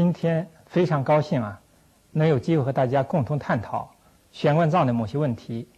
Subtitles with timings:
[0.00, 1.60] 今天非常高兴啊，
[2.10, 3.94] 能有机会和大家共同探讨
[4.32, 5.68] 玄关葬的某些问题。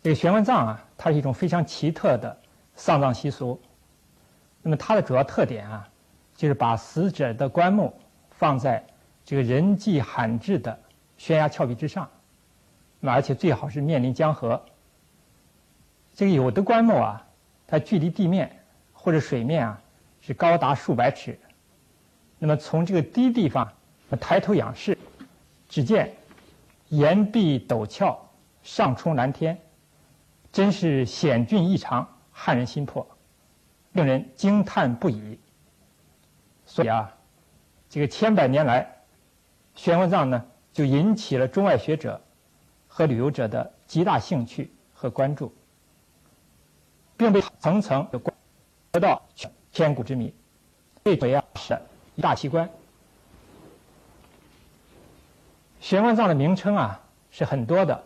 [0.00, 2.38] 这个玄关葬啊，它是一种非常奇特的
[2.76, 3.60] 丧葬习俗。
[4.62, 5.88] 那么它的主要特点啊，
[6.36, 7.92] 就是把死者的棺木
[8.30, 8.86] 放在
[9.24, 10.78] 这个人迹罕至的
[11.16, 12.08] 悬崖峭壁之上，
[13.00, 14.64] 那而且最好是面临江河。
[16.14, 17.26] 这个有的棺木啊，
[17.66, 19.82] 它距离地面或者水面啊
[20.20, 21.36] 是高达数百尺。
[22.38, 23.72] 那么从这个低地方
[24.20, 24.96] 抬头仰视，
[25.68, 26.14] 只见
[26.88, 28.18] 岩壁陡峭，
[28.62, 29.60] 上冲蓝天，
[30.52, 33.06] 真是险峻异常，撼人心魄，
[33.92, 35.38] 令人惊叹不已。
[36.64, 37.12] 所以啊，
[37.88, 39.02] 这个千百年来，
[39.74, 42.20] 玄关葬呢就引起了中外学者
[42.86, 45.52] 和旅游者的极大兴趣和关注，
[47.16, 48.20] 并被层层的
[48.92, 49.20] 得到
[49.72, 50.32] 千古之谜。
[51.04, 51.76] 这回啊是。
[52.20, 52.68] 大器官，
[55.80, 58.04] 玄关葬的名称啊是很多的。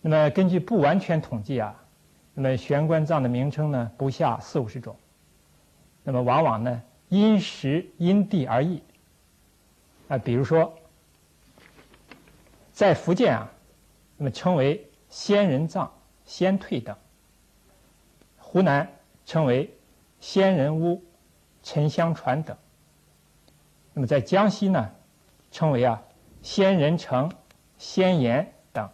[0.00, 1.74] 那么根据不完全统计啊，
[2.34, 4.96] 那么玄关葬的名称呢不下四五十种。
[6.04, 8.82] 那么往往呢因时因地而异。
[10.06, 10.78] 啊，比如说，
[12.72, 13.50] 在福建啊，
[14.18, 15.90] 那么称为仙人葬、
[16.26, 16.94] 仙退等；
[18.38, 18.86] 湖南
[19.24, 19.74] 称为
[20.20, 21.02] 仙人屋、
[21.62, 22.54] 沉香船等。
[23.94, 24.90] 那么在江西呢，
[25.52, 26.02] 称为啊
[26.42, 27.30] 仙人城、
[27.78, 28.88] 仙岩等；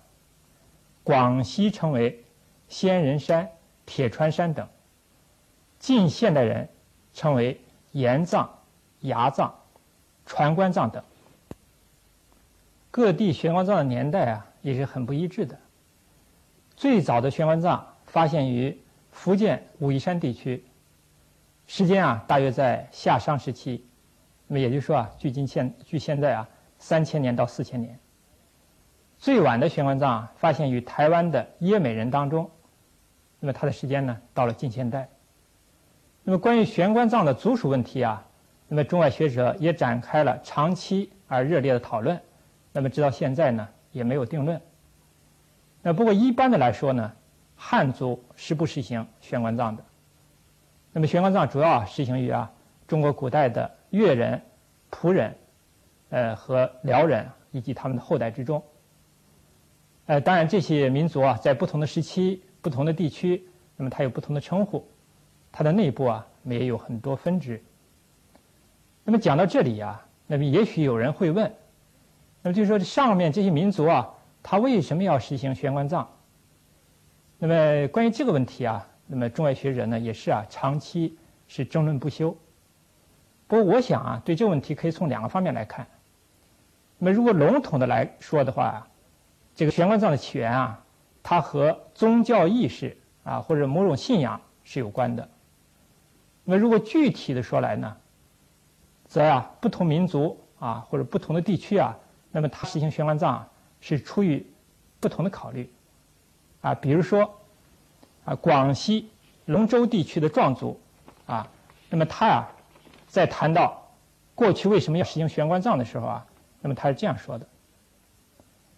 [1.02, 2.22] 广西称为
[2.68, 3.50] 仙人山、
[3.86, 4.66] 铁川山等；
[5.78, 6.68] 近现代人
[7.14, 7.58] 称为
[7.92, 8.58] 岩葬、
[9.00, 9.54] 崖葬、
[10.26, 11.02] 船棺葬等。
[12.90, 15.58] 各地玄关葬的年代啊也是很不一致的。
[16.76, 18.78] 最早的玄关葬发现于
[19.12, 20.62] 福建武夷山地区，
[21.66, 23.86] 时间啊大约在夏商时期。
[24.52, 27.96] 那么也就是说啊，距今现距现在啊三千年到四千年。
[29.16, 32.50] 最晚的玄关葬发现于台湾的耶美人当中，
[33.38, 35.08] 那么它的时间呢到了近现代。
[36.24, 38.26] 那么关于玄关葬的族属问题啊，
[38.66, 42.20] 那么中外学者也展开了长期而热烈的讨论。
[42.72, 44.60] 那么直到现在呢也没有定论。
[45.80, 47.12] 那不过一般的来说呢，
[47.54, 49.84] 汉族是不实行玄关葬的。
[50.92, 52.50] 那么玄关葬主要实行于啊
[52.88, 53.70] 中国古代的。
[53.90, 54.40] 越人、
[54.90, 55.36] 仆人，
[56.10, 58.62] 呃，和辽人以及他们的后代之中，
[60.06, 63.46] 呃，当然这些民族啊，在不同的时期、不同的地区，
[63.76, 64.86] 那么它有不同的称呼，
[65.52, 67.62] 它的内部啊，也有很多分支。
[69.04, 71.52] 那么讲到这里啊，那么也许有人会问，
[72.42, 76.08] 那么就是说上面这些民族啊，他为什么要实行玄关葬？
[77.38, 81.16] 那么关于这个问题啊，那么中外学者呢，也是啊，长期
[81.48, 82.36] 是争论不休。
[83.50, 85.84] 不过，我想啊，对这个问题可以从两个方面来看。
[86.98, 88.86] 那么，如果笼统的来说的话，
[89.56, 90.84] 这个玄关葬的起源啊，
[91.20, 95.28] 它和宗教意识啊或者某种信仰是有关的。
[96.44, 97.96] 那么，如果具体的说来呢，
[99.08, 101.98] 则啊，不同民族啊或者不同的地区啊，
[102.30, 103.48] 那么它实行玄关葬
[103.80, 104.46] 是出于
[105.00, 105.68] 不同的考虑
[106.60, 106.72] 啊。
[106.72, 107.34] 比如说
[108.24, 109.10] 啊，广西
[109.46, 110.78] 龙州地区的壮族
[111.26, 111.48] 啊，
[111.88, 112.48] 那么他啊。
[113.10, 113.90] 在谈到
[114.36, 116.26] 过去为什么要实行玄关葬的时候啊，
[116.60, 117.46] 那么他是这样说的：，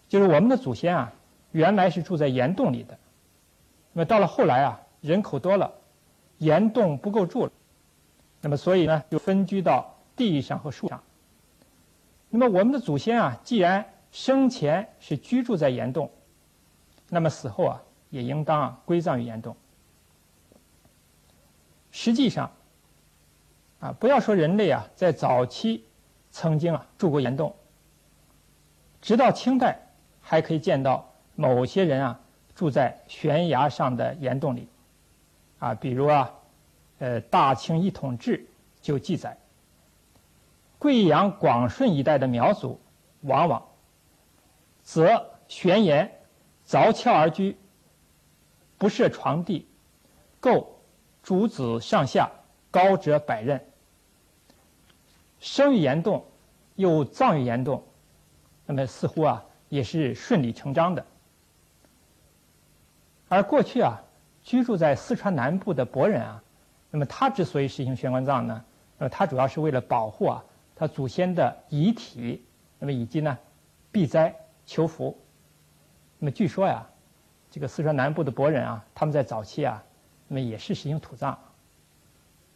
[0.09, 1.13] 就是我们的祖先啊，
[1.51, 2.97] 原来是住在岩洞里的，
[3.93, 5.71] 那么到了后来啊，人口多了，
[6.39, 7.51] 岩洞不够住了，
[8.41, 11.03] 那么所以呢，就分居到地上和树上。
[12.29, 16.09] 那么我们的祖先啊，既然生前是居住在岩洞，
[17.07, 19.55] 那么死后啊，也应当啊归葬于岩洞。
[21.91, 22.51] 实际上。
[23.83, 25.83] 啊，不要说人类啊，在早期
[26.31, 27.53] 曾经啊住过岩洞，
[29.01, 29.77] 直到清代
[30.21, 32.21] 还可以见到某些人啊
[32.55, 34.69] 住在悬崖上的岩洞里，
[35.59, 36.33] 啊，比如啊，
[36.99, 38.37] 呃，《大清一统志》
[38.81, 39.35] 就记载，
[40.79, 42.79] 贵阳、广顺一带的苗族，
[43.19, 43.67] 往往
[44.81, 46.21] 则悬岩
[46.65, 47.57] 凿峭而居，
[48.77, 49.67] 不设床地，
[50.39, 50.79] 构
[51.21, 52.31] 竹子上下，
[52.71, 53.59] 高者百仞。
[55.43, 56.23] 生于岩洞，
[56.75, 57.83] 又葬于岩洞，
[58.65, 61.05] 那么似乎啊也是顺理成章的。
[63.27, 64.01] 而过去啊
[64.41, 66.41] 居住在四川南部的博人啊，
[66.89, 68.63] 那么他之所以实行玄关葬呢，
[68.97, 70.41] 那么他主要是为了保护啊
[70.77, 72.41] 他祖先的遗体，
[72.79, 73.37] 那么以及呢
[73.91, 74.33] 避灾
[74.65, 75.19] 求福。
[76.19, 76.87] 那么据说呀，
[77.51, 79.83] 这个四川南部的博人啊，他们在早期啊，
[80.29, 81.37] 那么也是实行土葬。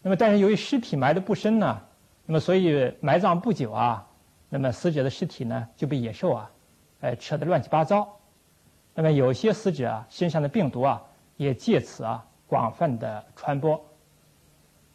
[0.01, 1.81] 那么但是由于尸体埋的不深呢。
[2.27, 4.06] 那么所以埋葬不久啊，
[4.50, 6.51] 那么死者的尸体呢就被野兽啊，
[7.00, 8.19] 呃，吃的乱七八糟。
[8.94, 11.01] 那么有些死者啊身上的病毒啊
[11.38, 13.81] 也借此啊广泛的传播。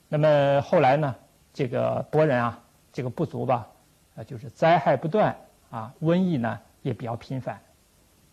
[0.08, 1.14] 那么后来呢，
[1.54, 2.62] 这个博人啊，
[2.92, 3.66] 这个部族吧，
[4.14, 5.34] 啊就是灾害不断
[5.70, 7.58] 啊，瘟疫呢也比较频繁。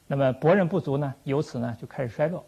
[0.07, 2.43] 那么博人部族呢，由此呢就开始衰落。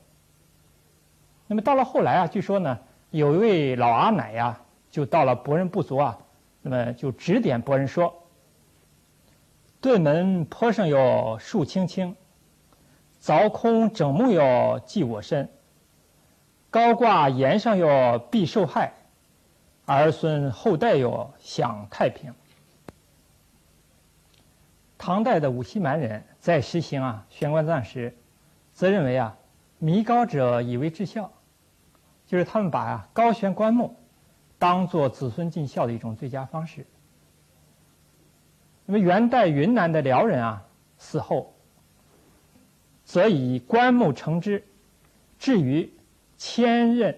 [1.47, 2.77] 那么到了后来啊，据说呢，
[3.09, 4.59] 有一位老阿奶呀，
[4.89, 6.17] 就到了博人部族啊，
[6.61, 8.27] 那么就指点博人说
[9.81, 12.15] ：“顿门坡上有树青青，
[13.21, 15.49] 凿空整木有祭我身，
[16.69, 18.93] 高挂檐上有必受害，
[19.85, 22.33] 儿孙后代有享太平。”
[24.99, 28.15] 唐代的五溪蛮人在实行啊玄关葬时，
[28.71, 29.35] 则认为啊，
[29.79, 31.31] 弥高者以为至孝，
[32.27, 33.95] 就是他们把啊高悬棺木
[34.61, 36.85] 当做子孙尽孝的一种最佳方式。
[38.85, 40.63] 那么元代云南的辽人啊
[40.99, 41.55] 死后，
[43.03, 44.63] 则以棺木成之，
[45.39, 45.91] 置于
[46.37, 47.15] 千仞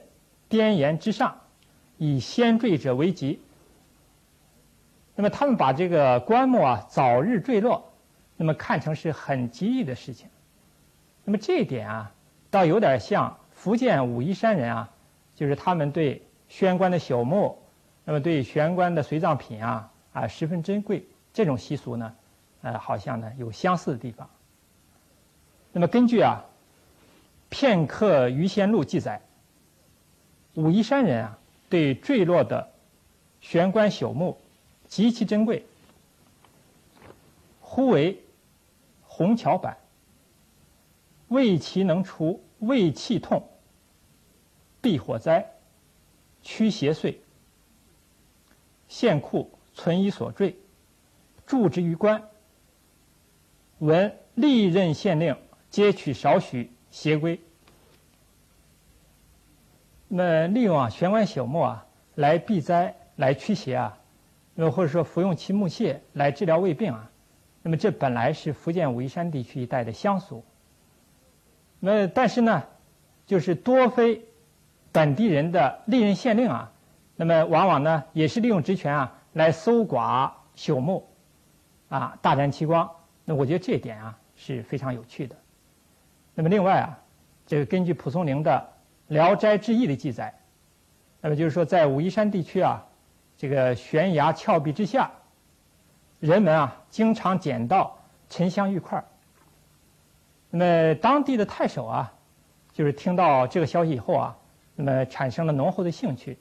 [0.48, 1.42] 颠岩之上，
[1.98, 3.42] 以先坠者为吉。
[5.13, 7.92] 那么他们把这个棺木啊早日坠落，
[8.38, 10.30] 那么看成是很吉利的事情。
[11.25, 12.13] 那么这一点啊，
[12.50, 14.89] 倒有点像福建武夷山人啊，
[15.36, 17.57] 就是他们对宣棺的朽木，
[18.05, 21.03] 那么对玄关的随葬品啊啊十分珍贵。
[21.33, 22.15] 这种习俗呢，
[22.61, 24.29] 呃，好像呢有相似的地方。
[25.71, 26.45] 那么根据啊
[27.50, 29.19] 《片刻余仙录》记载，
[30.53, 31.39] 武夷山人啊
[31.69, 32.69] 对坠落的
[33.41, 34.38] 玄关朽木。
[34.88, 35.65] 极其珍贵，
[37.61, 38.21] 呼为
[39.01, 39.75] 红桥板，
[41.29, 43.41] 为其能除胃气痛、
[44.81, 45.50] 避火灾、
[46.44, 47.16] 驱邪祟。
[48.88, 50.56] 现库存以所坠，
[51.48, 52.30] 铸之于棺。
[53.80, 55.36] 闻历任县令
[55.72, 57.40] 皆取少许邪归。
[60.07, 63.98] 那利用啊玄关朽木啊来避灾、来驱邪啊。
[64.54, 67.10] 那或者说服用其木屑来治疗胃病啊，
[67.63, 70.44] 那么这本来是福建武夷山地区一带的乡俗。
[71.80, 72.63] 那但是呢，
[73.25, 74.24] 就是多非
[74.94, 76.72] 本地人的历任县令啊，
[77.18, 81.06] 那么往往呢也是利用职权啊来搜刮朽木，
[81.90, 82.90] 啊大展奇光。
[83.25, 85.36] 那我觉得这一点啊是非常有趣的。
[86.34, 86.98] 那么另外啊，
[87.45, 88.69] 这个根据蒲松龄的
[89.13, 90.34] 《聊斋志异》的记载，
[91.19, 92.86] 那么就是说在武夷山地区啊。
[93.36, 95.12] 这个悬崖峭壁之下，
[96.19, 97.98] 人们啊经常捡到
[98.29, 99.03] 沉香玉块。
[100.51, 102.13] 那么当地的太守啊，
[102.72, 104.38] 就是听到这个消息以后啊，
[104.75, 106.38] 那么产生了浓厚的兴趣。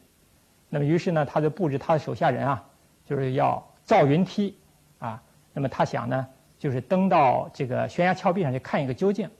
[0.68, 2.64] 那么于是呢，他就布置他的手下人啊，
[3.04, 4.56] 就是要造云梯
[4.98, 5.22] 啊。
[5.52, 6.26] 那么他想呢，
[6.58, 9.30] 就是登到这个悬崖峭壁上去看一个究竟。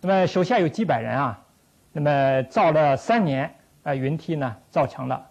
[0.00, 1.44] 那么手下有几百人啊，
[1.92, 5.26] 那么造了三年，啊云梯呢造成了。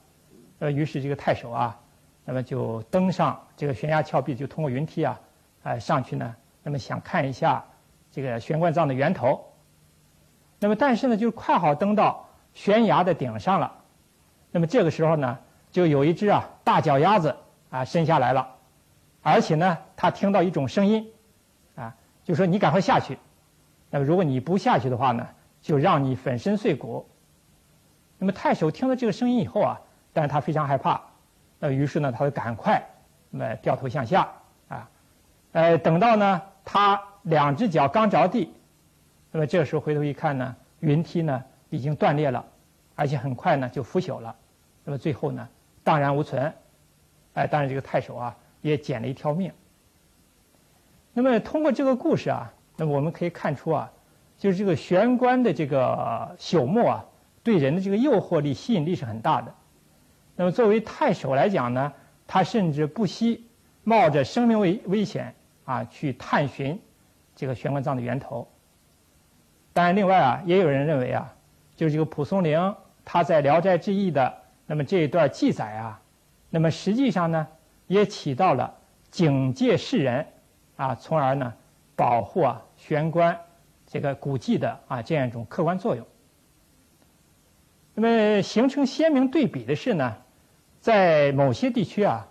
[0.60, 1.80] 呃，于是这个太守啊，
[2.26, 5.20] 那么就登上这个悬崖峭壁，就通过云梯啊，
[5.64, 7.64] 呃上去呢，那么想看一下
[8.12, 9.46] 这个玄关葬的源头。
[10.60, 12.29] 那么但是呢，就是快好登到
[12.60, 13.74] 悬崖的顶上了。
[14.52, 15.38] 那么这个时候呢，
[15.72, 17.34] 就有一只啊大脚丫子
[17.70, 18.46] 啊伸下来了，
[19.22, 21.10] 而且呢，他听到一种声音，
[21.78, 23.18] 啊，就说你赶快下去。
[23.90, 25.26] 那么如果你不下去的话呢，
[25.62, 27.08] 就让你粉身碎骨。
[28.18, 29.80] 那么太守听到这个声音以后啊。
[30.12, 31.00] 但是他非常害怕，
[31.60, 32.84] 那，于是呢，他就赶快，
[33.30, 34.28] 那么掉头向下，
[34.68, 34.90] 啊，
[35.52, 38.52] 呃，等到呢，他两只脚刚着地，
[39.32, 42.46] 那么这个时候回头一看呢，云梯呢已经断裂了，
[42.96, 44.36] 而且很快呢就腐朽了，
[44.84, 45.48] 那么最后呢
[45.84, 46.54] 荡然无存，
[47.34, 49.52] 哎，当然这个太守啊也捡了一条命。
[51.14, 53.92] 那么通过这个故事啊，那么我们可以看出啊，
[54.38, 57.06] 就是这个玄关的这个朽木啊，
[57.44, 59.54] 对人的这个诱惑力、吸引力是很大的。
[60.36, 61.92] 那么作为太守来讲呢，
[62.26, 63.46] 他甚至不惜
[63.84, 65.36] 冒着生命危危险
[65.66, 66.80] 啊去探寻
[67.36, 68.48] 这个玄关葬的源头。
[69.74, 71.34] 当然，另外啊，也有人认为啊，
[71.80, 74.34] 就是这个蒲松龄他在《聊斋志异》的
[74.66, 76.02] 那么这一段记载啊，
[76.50, 77.48] 那么实际上呢，
[77.88, 78.76] 也起到了
[79.10, 80.28] 警戒世人
[80.76, 81.54] 啊，从而呢
[81.96, 83.40] 保护啊玄关
[83.88, 86.06] 这个古迹的啊这样一种客观作用。
[87.94, 90.18] 那么形成鲜明对比的是呢。
[90.82, 92.28] 在某些地区啊，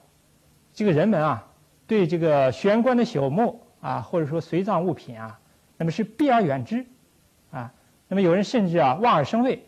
[0.73, 1.47] 这个人们啊，
[1.87, 5.39] 对这个玄关的朽木啊，或者说随葬物品啊，
[5.79, 6.87] 那么是避而远之，
[7.51, 7.75] 啊，
[8.09, 9.65] 那么有人甚至啊望而生畏，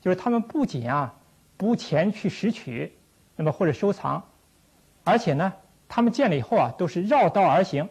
[0.00, 1.14] 就是他们不仅啊
[1.56, 2.96] 不前去拾取，
[3.36, 4.22] 那么或者收藏，
[5.04, 5.52] 而且呢，
[5.88, 7.88] 他们建了以后啊，都是绕道而行，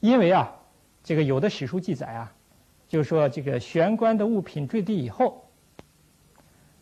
[0.00, 0.52] 因为啊，
[1.04, 2.32] 这个有的史书记载啊，
[2.88, 5.50] 就是说这个玄关的物品坠地以后，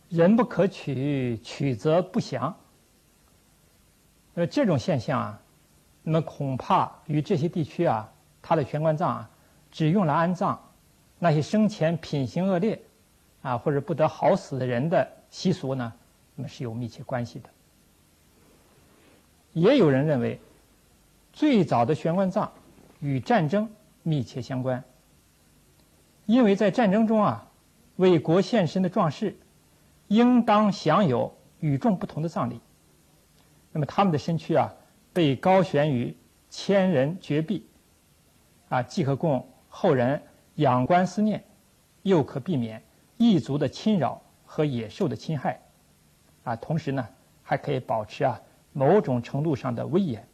[0.08, 2.56] 人不可取，取则不祥。
[4.34, 5.42] 那么这种现象啊，
[6.02, 9.30] 那么恐怕与这些地区啊，它的玄关葬啊，
[9.70, 10.60] 只用来安葬
[11.18, 12.80] 那些生前品行恶劣
[13.42, 15.92] 啊或者不得好死的人的习俗呢，
[16.34, 17.48] 那么是有密切关系的。
[19.52, 20.38] 也有人认为，
[21.32, 22.52] 最早的玄关葬
[23.00, 23.70] 与战争
[24.02, 24.84] 密切相关，
[26.26, 27.48] 因为在战争中啊，
[27.96, 29.34] 为国献身的壮士，
[30.08, 32.60] 应当享有与众不同的葬礼。
[33.72, 34.70] 那么他们的身躯啊，
[35.14, 36.14] 被高悬于
[36.50, 37.66] 千人绝壁，
[38.68, 40.22] 啊，既可供后人
[40.56, 41.44] 仰观思念，
[42.02, 42.82] 又可避免
[43.16, 45.60] 异族的侵扰和野兽的侵害，
[46.44, 47.08] 啊，同时呢，
[47.42, 48.40] 还可以保持啊。
[48.72, 50.28] 某种程度上的威严。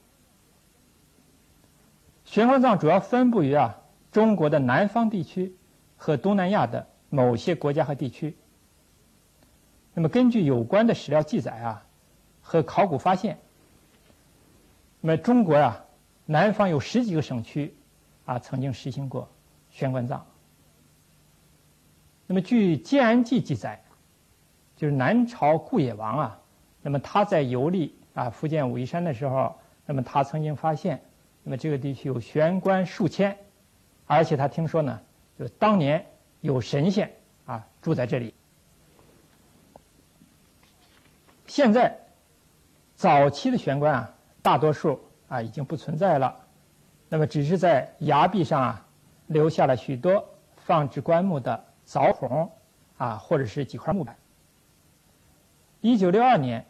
[2.25, 3.79] 玄关葬主要分布于啊
[4.11, 5.55] 中国的南方地区
[5.97, 8.37] 和东南亚的某些国家和地区。
[9.95, 11.87] 那么根据有关的史料记载啊
[12.41, 13.39] 和考古发现，
[15.01, 15.85] 那么中国啊
[16.27, 17.77] 南方有十几个省区
[18.25, 19.29] 啊曾经实行过
[19.73, 20.25] 玄关葬。
[22.29, 23.83] 那么据《建安记》记载，
[24.77, 26.41] 就是南朝顾野王啊，
[26.81, 27.97] 那么他在游历。
[28.15, 31.01] 啊，福建武夷山的时候，那么他曾经发现，
[31.43, 33.35] 那么这个地区有玄关数千，
[34.07, 35.01] 而且他听说呢，
[35.39, 36.05] 就是当年
[36.43, 37.11] 有神仙
[37.47, 38.35] 啊住在这里。
[41.47, 41.99] 现在
[42.97, 46.37] 早期的玄关啊，大多数啊已经不存在了，
[47.09, 48.87] 那么只是在崖壁上啊
[49.33, 50.25] 留下了许多
[50.57, 52.51] 放置棺木的凿孔
[52.99, 54.17] 啊，或者是几块木板。
[55.81, 56.65] 一九六二年。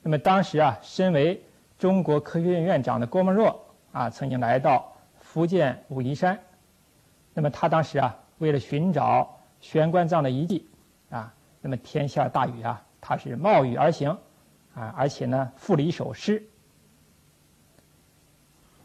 [0.00, 1.42] 那么当时啊，身为
[1.76, 3.60] 中国科学院院长的郭沫若
[3.92, 6.38] 啊，曾经来到福建武夷山。
[7.34, 10.66] 那么他当时啊，为了寻找玄关葬的遗迹
[11.10, 14.16] 啊，那么天下大雨啊，他是冒雨而行
[14.74, 16.42] 啊，而且呢，赋了一首诗：“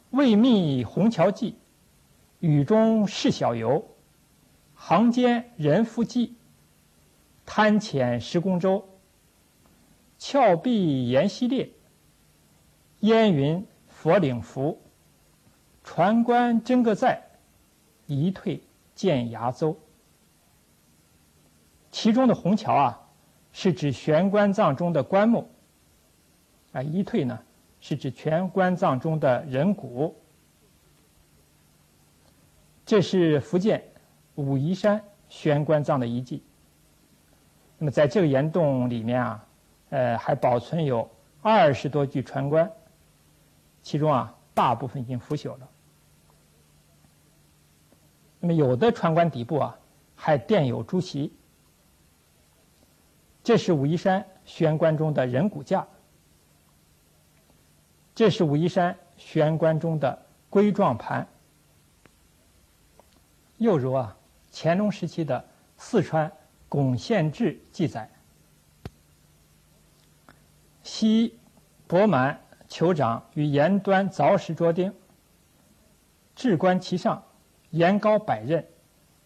[0.09, 1.55] 未觅虹桥记，
[2.43, 3.87] 雨中事小游。
[4.75, 6.33] 行间人复寂，
[7.45, 8.89] 滩浅石公舟。”
[10.19, 11.69] 峭壁岩溪裂，
[12.99, 14.81] 烟云佛领浮。
[15.85, 17.23] 船官真个在，
[18.07, 18.61] 一退
[18.93, 19.77] 见崖邹。
[21.91, 23.07] 其中的虹桥啊，
[23.53, 25.45] 是指玄关葬中的棺木；
[26.73, 27.39] 啊，一退呢，
[27.79, 30.13] 是指全棺葬中的人骨。
[32.85, 33.83] 这是福建
[34.35, 36.43] 武夷山玄关葬的遗迹。
[37.77, 39.45] 那么，在这个岩洞里面啊。
[39.89, 41.07] 呃，还保存有
[41.43, 42.71] 二十多具船棺，
[43.83, 45.69] 其中啊，大部分已经腐朽了。
[48.39, 49.77] 那么有的船棺底部啊，
[50.15, 51.31] 还垫有朱席。
[53.43, 55.87] 这是武夷山悬棺中的人骨架，
[58.15, 61.27] 这是武夷山悬棺中的龟状盘。
[63.63, 64.17] 又如啊，
[64.51, 65.45] 乾隆时期的
[65.77, 66.29] 四川
[66.67, 68.09] 巩县志记载。
[70.83, 71.39] 西
[71.87, 74.93] 伯满酋长于岩端凿石着钉，
[76.35, 77.23] 置棺其上，
[77.69, 78.65] 岩高百仞，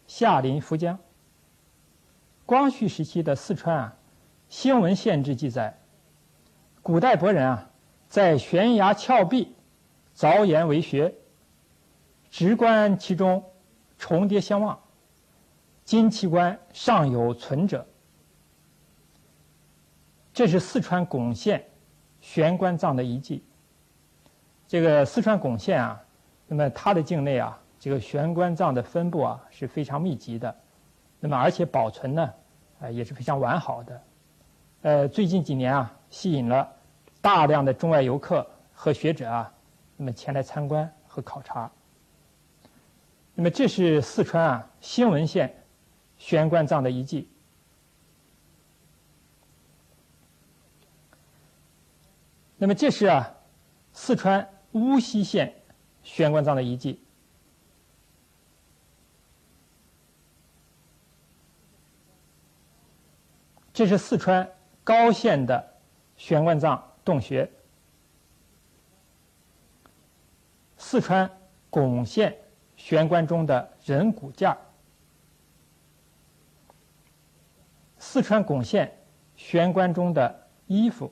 [0.06, 1.00] 下临涪江。
[2.46, 3.98] 光绪时期的四川啊，
[4.50, 5.80] 兴文县志记载，
[6.84, 7.72] 古代博人啊，
[8.08, 9.56] 在悬崖峭壁
[10.16, 11.16] 凿岩为穴，
[12.30, 13.44] 直观其中，
[13.98, 14.80] 重叠相望，
[15.84, 17.86] 今其棺尚有存者。
[20.34, 21.66] 这是四川巩县
[22.22, 23.44] 玄关葬的遗迹。
[24.68, 26.00] 这个四川巩县啊，
[26.48, 30.56] 那么它的境内啊，这个玄关葬的分布啊是非常密集的，
[31.20, 32.34] 那么而且保存呢，
[32.82, 34.02] 啊也是非常完好的。
[34.84, 36.70] 呃，最近几年啊，吸引了
[37.20, 39.52] 大量的中外游客和学者啊，
[39.96, 41.72] 那么前来参观和考察。
[43.40, 45.64] 那么这是四川啊兴文县
[46.18, 47.30] 玄关葬的遗迹。
[52.58, 53.36] 那么这是啊，
[53.94, 55.54] 四川巫溪县
[56.02, 57.00] 玄关葬的遗迹。
[63.72, 64.50] 这是四川
[64.84, 65.76] 高县的
[66.16, 67.52] 玄关葬洞穴。
[70.80, 71.30] 四川
[71.70, 72.36] 巩县
[72.78, 74.58] 玄关中的人骨架。
[78.00, 78.98] 四川巩县
[79.36, 81.12] 玄关中的衣服。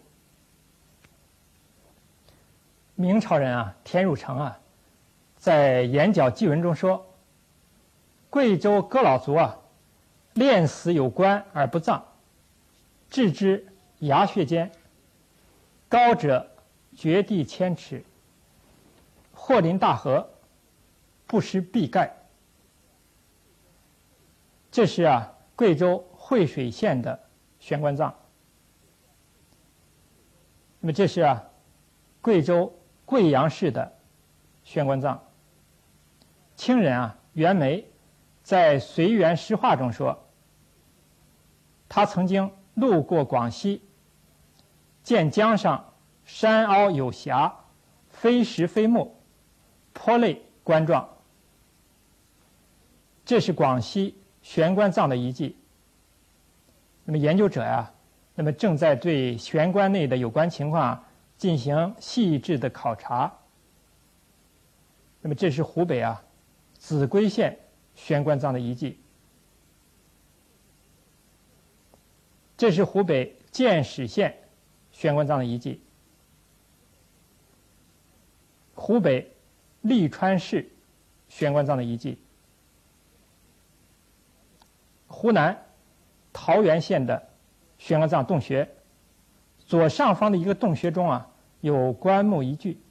[2.94, 4.58] 明朝人啊，田汝成啊，
[5.36, 7.06] 在《演角祭文》中说
[8.30, 9.58] ：“贵州各老族啊，
[10.34, 12.02] 炼死有棺而不葬，
[13.10, 13.68] 置之
[14.00, 14.72] 崖穴间，
[15.90, 16.50] 高者
[16.96, 18.06] 绝地千尺，
[19.34, 20.30] 或临大河，
[21.28, 22.16] 不施必盖。”
[24.72, 27.20] 这是啊，贵州惠水县的
[27.60, 28.14] 悬棺葬。
[30.80, 31.44] 那么这是啊，
[32.22, 32.74] 贵州。
[33.08, 34.00] 贵阳市的
[34.64, 35.24] 悬棺葬，
[36.56, 37.88] 清人啊袁枚
[38.42, 40.28] 在《随园诗话》中说，
[41.88, 43.84] 他曾经路过广西，
[45.04, 47.66] 见江上山凹有峡，
[48.10, 49.16] 非石非木，
[49.94, 51.08] 颇类棺状。
[53.26, 55.58] 这是广西悬棺葬的遗迹。
[57.04, 57.92] 那么研究者呀，
[58.36, 61.04] 那么正在对悬棺内的有关情况。
[61.38, 63.30] 进行细致的考察。
[65.20, 66.24] 那么，这是湖北啊
[66.80, 67.60] 秭归县
[67.94, 68.98] 悬棺葬的遗迹。
[72.56, 74.34] 这是湖北建始县
[74.94, 75.82] 悬棺葬的遗迹。
[78.76, 79.30] 湖北
[79.82, 80.72] 利川市
[81.28, 82.18] 悬棺葬的遗迹。
[85.16, 85.66] 湖南
[86.34, 87.30] 桃源县的
[87.78, 88.70] 悬棺葬洞穴。
[89.60, 92.82] 左上方的一个洞穴中啊，有棺木一具。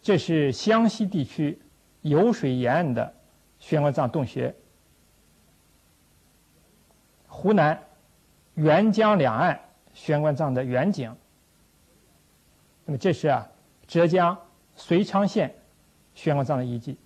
[0.00, 1.60] 这是湘西地区
[2.02, 3.14] 酉水沿岸的
[3.58, 4.54] 悬棺葬洞穴。
[7.28, 7.80] 湖南
[8.56, 9.60] 沅江两岸
[9.92, 11.14] 悬棺葬的远景。
[12.86, 13.46] 那么这是啊，
[13.86, 14.36] 浙江
[14.74, 15.54] 遂昌县
[16.14, 16.96] 悬棺葬的遗迹。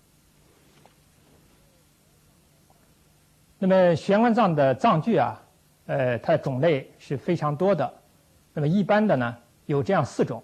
[3.58, 5.42] 那么悬棺葬的葬具啊。
[5.86, 7.94] 呃，它的种类是非常多的。
[8.52, 10.42] 那么一般的呢，有这样四种：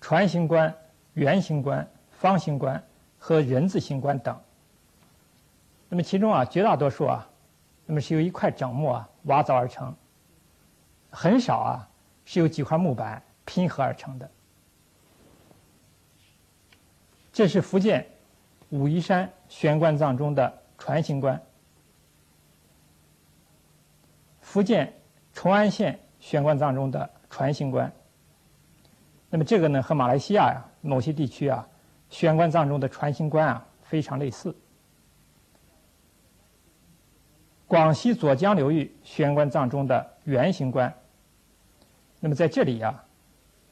[0.00, 0.74] 船形棺、
[1.12, 2.82] 圆形棺、方形棺
[3.18, 4.34] 和人字形棺等。
[5.90, 7.28] 那么其中啊，绝大多数啊，
[7.84, 9.94] 那么是由一块整木啊挖凿而成，
[11.10, 11.86] 很少啊
[12.24, 14.30] 是由几块木板拼合而成的。
[17.30, 18.06] 这是福建
[18.70, 21.40] 武夷山悬棺葬中的船形棺。
[24.40, 24.92] 福建
[25.32, 27.92] 崇安县悬棺葬中的船形棺，
[29.30, 31.68] 那么这个呢和马来西亚呀某些地区啊
[32.10, 34.52] 悬棺葬中的船形棺啊非常类似。
[37.68, 40.92] 广西左江流域悬棺葬中的圆形棺，
[42.18, 43.04] 那么在这里呀，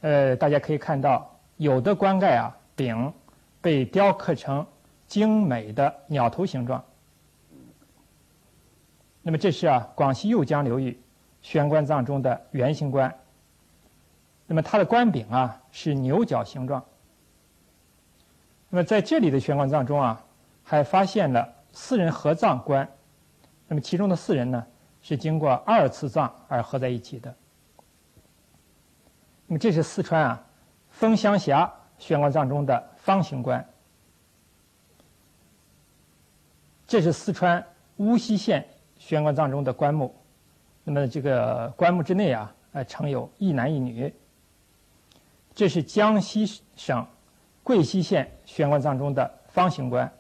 [0.01, 3.13] 呃，大家可以看到有的棺盖啊顶
[3.61, 4.65] 被雕刻成
[5.13, 6.83] 精美的鸟头形状。
[9.21, 10.99] 那么这是啊，广西右江流域
[11.43, 13.15] 悬棺葬中的圆形棺。
[14.47, 16.83] 那么它的棺柄啊是牛角形状。
[18.71, 20.25] 那么在这里的悬棺葬中啊，
[20.65, 22.89] 还发现了四人合葬棺。
[23.69, 24.67] 那么其中的四人呢，
[25.03, 27.35] 是经过二次葬而合在一起的。
[29.47, 30.43] 那么这是四川啊，
[30.89, 33.63] 枫乡峡悬棺葬中的方形棺。
[36.93, 37.65] 这是四川
[37.97, 38.69] 巫溪县。
[38.99, 40.15] 悬棺葬中的棺木，
[40.85, 44.13] 那么这个棺木之内啊，呃，盛有一男一女。
[45.55, 46.45] 这是江西
[46.77, 47.05] 省
[47.63, 50.13] 贵溪县悬棺葬中的方形棺。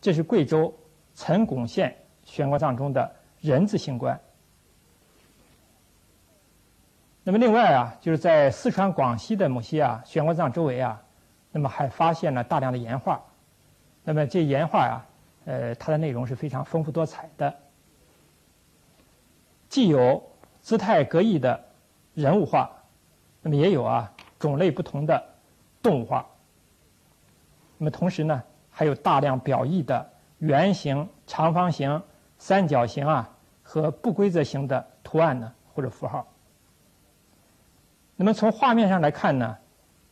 [0.00, 0.74] 这是贵州
[1.14, 4.20] 岑巩县悬棺葬中的人字形棺。
[7.22, 11.00] 那么另外啊，就是在四川、广西的某些啊悬棺葬周围啊，
[11.52, 13.22] 那么还发现了大量的岩画。
[14.04, 15.06] 那么这岩画啊。
[15.44, 17.52] 呃，它的内容是非常丰富多彩的，
[19.68, 20.22] 既有
[20.60, 21.64] 姿态各异的
[22.14, 22.70] 人物画，
[23.40, 25.20] 那么也有啊种类不同的
[25.82, 26.24] 动物画。
[27.76, 32.00] 那么同时呢，还有大量表意的圆形、长方形、
[32.38, 33.28] 三角形啊
[33.64, 36.24] 和不规则形的图案呢或者符号。
[38.14, 39.58] 那么从画面上来看呢，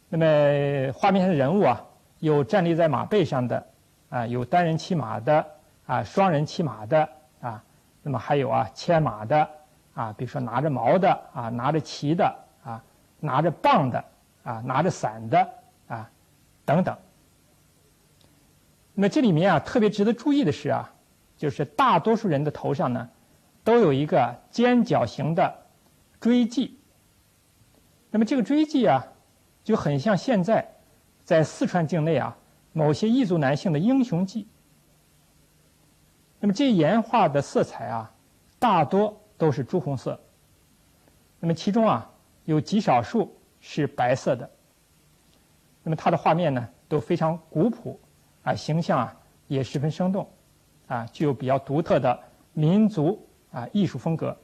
[0.09, 1.87] 那么画面上的人物啊，
[2.19, 3.69] 有站立在马背上的。
[4.11, 5.47] 啊，有单人骑马的，
[5.87, 7.09] 啊，双人骑马的，
[7.41, 7.63] 啊，
[8.03, 9.49] 那么还有啊，牵马的，
[9.95, 12.27] 啊，比如说拿着矛的，啊，拿着旗的，
[12.65, 12.83] 啊，
[13.21, 14.05] 拿着棒的，
[14.43, 15.49] 啊，拿着伞的，
[15.87, 16.11] 啊，
[16.65, 16.97] 等等。
[18.95, 20.93] 那么这里面啊，特别值得注意的是啊，
[21.37, 23.09] 就是大多数人的头上呢，
[23.63, 25.57] 都有一个尖角形的
[26.21, 26.73] 锥髻。
[28.11, 29.07] 那么这个锥髻啊，
[29.63, 30.69] 就很像现在
[31.25, 32.37] 在四川境内啊。
[32.73, 34.47] 某些异族男性的英雄记。
[36.39, 38.11] 那么这岩画的色彩啊，
[38.59, 40.19] 大多都是朱红色。
[41.39, 42.11] 那么其中啊
[42.45, 44.49] 有极少数是白色的。
[45.83, 47.99] 那么它的画面呢都非常古朴
[48.43, 49.17] 啊，形象啊
[49.49, 50.29] 也十分生动
[50.87, 52.19] 啊，具有比较独特的
[52.53, 54.37] 民族啊艺术风格。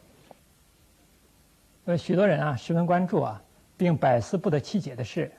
[1.85, 3.43] 那么许多人啊十分关注啊，
[3.77, 5.31] 并百思不得其解的是，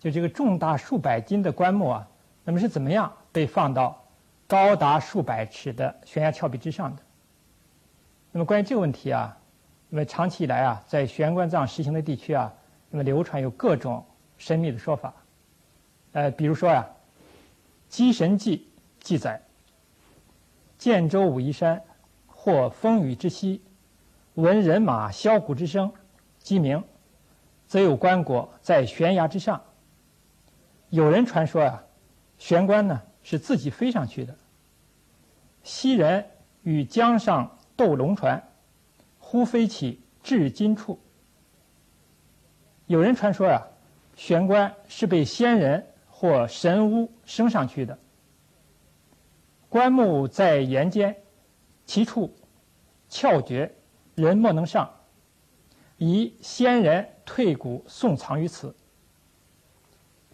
[0.00, 2.08] 就这个重达数百斤的棺木啊，
[2.42, 4.02] 那么是怎么样被放到
[4.48, 7.02] 高达数百尺的悬崖峭壁之上的？
[8.32, 9.36] 那么关于这个问题啊。
[9.92, 12.52] 那么长期以来啊，在玄关葬实行的地区啊，
[12.90, 14.04] 那么流传有各种
[14.38, 15.12] 神秘的说法。
[16.12, 16.86] 呃，比如说呀，
[17.88, 18.68] 《鸡神记》
[19.04, 19.42] 记载，
[20.78, 21.82] 建州武夷山
[22.28, 23.60] 或风雨之夕，
[24.34, 25.92] 闻人马箫鼓之声，
[26.38, 26.84] 鸡鸣，
[27.66, 29.60] 则有棺椁在悬崖之上。
[30.90, 31.82] 有人传说呀，
[32.38, 34.36] 玄关呢是自己飞上去的。
[35.62, 36.26] 昔人
[36.62, 38.42] 与江上斗龙船。
[39.22, 40.98] 忽飞起至今处。
[42.86, 43.64] 有人传说呀，
[44.16, 47.96] 玄关是被仙人或神巫升上去的。
[49.68, 51.16] 棺木在岩间，
[51.86, 52.34] 其处
[53.08, 53.72] 峭绝，
[54.16, 54.92] 人莫能上。
[55.98, 58.74] 疑仙人退骨送藏于此。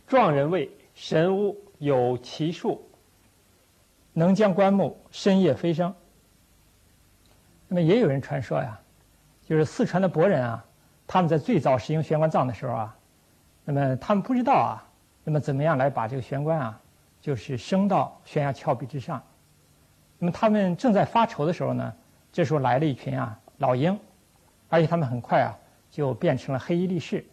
[0.06, 2.88] 状人谓神巫有奇术，
[4.12, 5.94] 能将棺木深夜飞升。
[7.68, 8.80] 那么也有人传说呀。
[9.48, 10.64] 就是四川的博人啊，
[11.06, 12.96] 他们在最早使用玄关葬的时候啊，
[13.64, 14.82] 那么他们不知道啊，
[15.22, 16.80] 那么怎么样来把这个玄关啊，
[17.20, 19.22] 就是升到悬崖峭壁之上。
[20.18, 21.94] 那么他们正在发愁的时候呢，
[22.32, 23.96] 这时候来了一群啊老鹰，
[24.68, 25.54] 而且他们很快啊
[25.92, 27.24] 就变成了黑衣力士。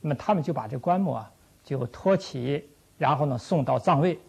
[0.00, 1.30] 那么他们就把这棺木啊
[1.64, 4.20] 就托起，然后呢送到葬位。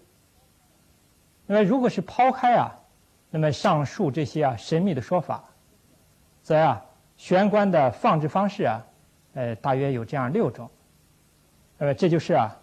[1.45, 2.73] 那么如果是抛开啊，
[3.29, 5.43] 那么上述这些啊神秘的说法，
[6.41, 6.83] 则啊。
[7.17, 8.85] 玄关的放置方式啊，
[9.35, 10.69] 呃，大约有这样六种，
[11.77, 12.53] 呃，这就是啊，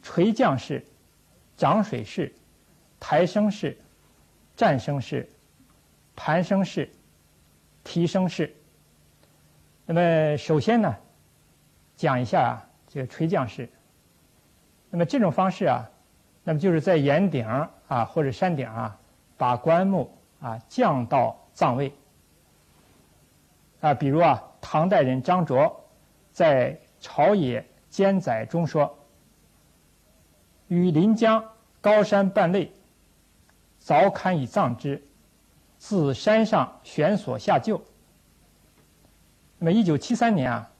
[0.00, 0.82] 垂降式、
[1.54, 2.34] 涨水式、
[2.98, 3.76] 抬升式、
[4.56, 5.28] 站升式、
[6.16, 6.90] 盘升式、
[7.84, 8.56] 提升式。
[9.84, 10.96] 那么首先呢，
[11.94, 13.68] 讲一下啊，这个垂降式。
[14.90, 15.88] 那么这种方式啊，
[16.44, 17.46] 那么就是在岩顶
[17.88, 18.98] 啊或者山顶啊，
[19.36, 21.92] 把棺木啊降到葬位。
[23.80, 25.88] 啊，比如啊，唐代人张卓
[26.32, 28.98] 在《朝野兼载》中说
[30.66, 31.44] ：“与临江
[31.80, 32.72] 高山半类，
[33.80, 35.00] 凿坎以葬之，
[35.78, 37.80] 自山上悬索下就。”
[39.58, 40.70] 那么，一九七三年啊，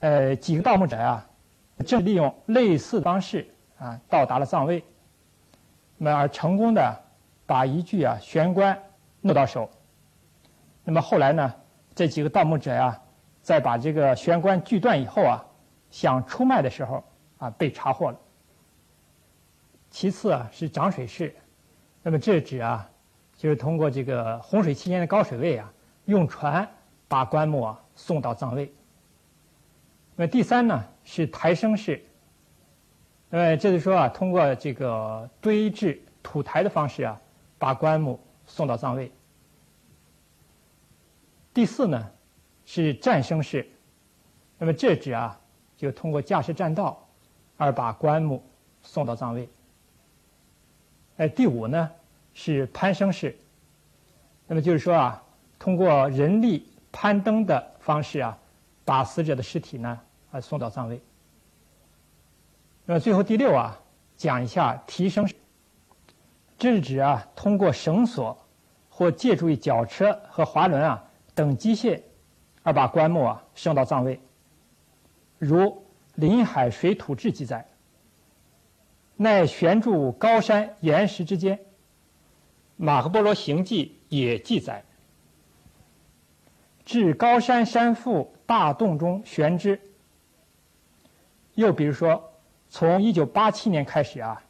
[0.00, 1.27] 呃，几个盗墓者啊，
[1.84, 4.84] 正利用类似方式啊，到达了藏位，
[5.96, 7.04] 那么而成功的
[7.46, 8.80] 把一具啊悬棺
[9.20, 9.70] 弄到手。
[10.84, 11.54] 那么后来呢？
[11.94, 12.96] 这几个盗墓者呀，
[13.42, 15.44] 在把这个玄关锯断以后啊，
[15.90, 17.02] 想出卖的时候
[17.38, 18.18] 啊，被查获了。
[19.90, 21.34] 其次啊，是涨水式，
[22.02, 22.88] 那么这指啊，
[23.36, 25.72] 就是通过这个洪水期间的高水位啊，
[26.04, 26.68] 用船
[27.08, 28.72] 把棺木啊送到葬位。
[30.14, 32.04] 那么第三呢，是抬升式，
[33.30, 37.18] 那么这就说啊，通过这个堆置土台的方式啊，
[37.58, 39.10] 把棺木送到葬位。
[41.54, 42.10] 第四呢，
[42.66, 43.66] 是战升式，
[44.58, 45.40] 那么这指啊，
[45.78, 47.08] 就通过架设栈道
[47.56, 48.44] 而把棺木
[48.82, 49.48] 送到葬位。
[51.16, 51.90] 哎，第五呢
[52.34, 53.34] 是攀升式，
[54.46, 55.22] 那么就是说啊，
[55.58, 58.38] 通过人力攀登的方式啊，
[58.84, 59.98] 把死者的尸体呢
[60.30, 61.00] 啊送到葬位。
[62.84, 63.78] 那么最后第六啊，
[64.16, 65.28] 讲一下提升，
[66.58, 68.36] 这是指啊，通过绳索
[68.88, 71.04] 或借助于绞车和滑轮啊。
[71.34, 72.02] 等机械，
[72.64, 74.20] 而把棺木啊升到葬位。
[75.38, 75.60] 如
[76.16, 77.68] 《临海水土志》记载，
[79.14, 81.56] 乃悬筑高山岩石之间。
[82.76, 84.84] 《马可波罗行记》也记载，
[86.84, 89.80] 至高山山腹大洞中悬之。
[91.62, 92.32] 又比如说，
[92.68, 94.40] 从一九八七年开始啊，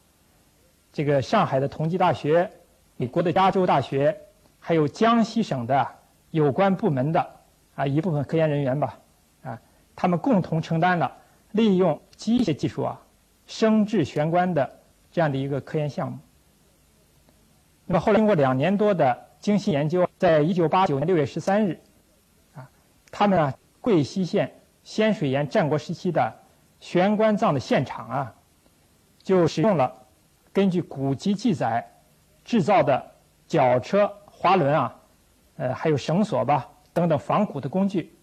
[0.92, 2.50] 这个上海的同济大学、
[2.96, 4.14] 美国的加州大学，
[4.58, 5.88] 还有江西省的。
[6.30, 7.26] 有关部门的
[7.74, 8.98] 啊一部分科研人员吧，
[9.42, 9.58] 啊，
[9.96, 11.10] 他们共同承担了
[11.52, 13.00] 利用机械技术啊
[13.46, 14.78] 升置悬关的
[15.10, 16.18] 这样的一个科研项目。
[17.86, 21.80] 那么后来经过两年多的精细研究，在一九八九年六月十三日，
[22.54, 22.68] 啊，
[23.10, 26.30] 他们啊贵溪县仙水岩战国时期的
[26.80, 28.34] 悬棺葬的现场啊，
[29.22, 30.06] 就使用了
[30.52, 32.00] 根据古籍记载
[32.44, 33.12] 制造的
[33.46, 34.94] 绞车、滑轮啊。
[35.56, 38.14] 呃，还有绳索吧，等等仿古的工具，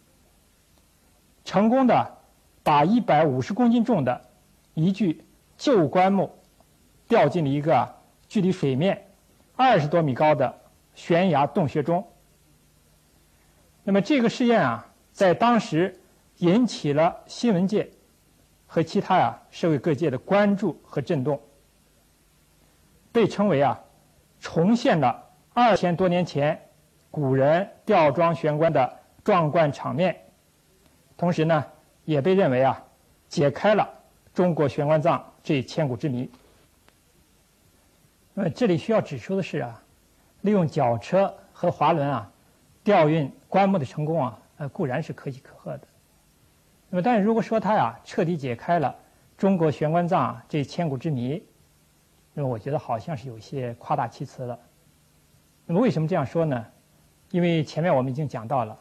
[1.44, 2.18] 成功的
[2.64, 4.22] 把一百五十公斤重的
[4.74, 5.26] 一具
[5.58, 6.34] 旧棺木
[7.10, 7.94] 掉进了一个
[8.30, 9.10] 距离水面
[9.58, 10.62] 二十多米高的
[10.94, 12.08] 悬崖洞穴中。
[13.84, 16.00] 那么这个试验啊，在当时
[16.38, 17.92] 引起了新闻界
[18.76, 21.40] 和其他啊社会各界的关注和震动，
[23.10, 23.80] 被称为啊
[24.42, 26.62] 重现了二千多年前
[27.10, 30.14] 古人吊装悬棺的壮观场面。
[31.16, 31.66] 同时呢，
[32.04, 32.84] 也被认为啊
[33.30, 33.90] 解开了
[34.34, 36.30] 中国悬棺葬这千古之谜。
[38.34, 39.82] 那这里需要指出的是啊，
[40.42, 42.30] 利用绞车和滑轮啊。
[42.84, 45.88] 吊运棺木的成功啊，呃，固然是可喜可贺的。
[46.96, 48.96] 那么，但是如果说它呀彻底解开了
[49.38, 51.44] 中国悬棺葬这千古之谜，
[52.34, 54.58] 那么我觉得好像是有些夸大其词了。
[55.66, 56.66] 那么为什么这样说呢？
[57.32, 58.80] 因为前面我们已经讲到了，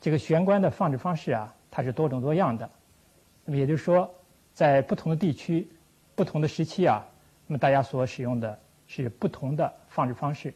[0.00, 2.70] 这个悬棺的放置方式啊，它是多种多样的。
[3.44, 4.08] 那么也就是说，
[4.54, 5.68] 在不同的地区、
[6.14, 7.04] 不同的时期啊，
[7.48, 10.54] 那么大家所使用的是不同的放置方式。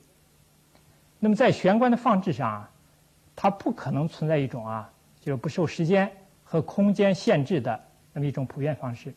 [1.18, 2.70] 那么在悬棺的放置上啊，
[3.34, 6.08] 它不可能存在一种啊，就是不受时间
[6.48, 7.78] 和空间限制的
[8.12, 9.12] 那么一种普遍方式。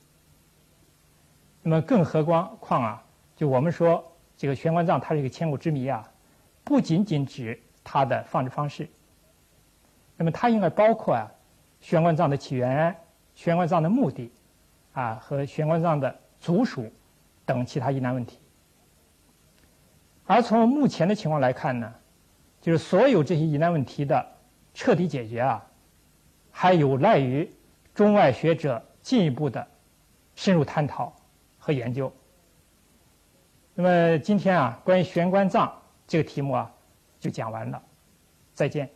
[1.61, 4.03] 那么更何况况啊，就我们说
[4.35, 6.11] 这个悬棺葬它是一个千古之谜啊，
[6.63, 8.89] 不仅仅指它的放置方式。
[10.17, 11.31] 那么它应该包括啊，
[11.79, 12.95] 悬棺葬的起源、
[13.35, 14.31] 悬棺葬的目的，
[14.93, 16.91] 啊和悬棺葬的族属
[17.45, 18.39] 等其他疑难问题。
[20.25, 21.93] 而从目前的情况来看呢，
[22.59, 24.25] 就是所有这些疑难问题的
[24.73, 25.65] 彻底解决啊，
[26.61, 27.49] 还有赖于
[27.95, 29.65] 中外学者进一步的
[30.35, 31.15] 深入探讨
[31.57, 32.11] 和研究。
[33.73, 35.73] 那么今天啊，关于玄关葬
[36.05, 36.69] 这个题目啊，
[37.17, 37.81] 就讲完了，
[38.53, 38.89] 再见。